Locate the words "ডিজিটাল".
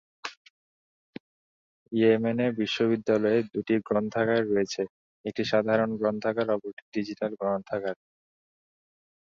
6.95-7.31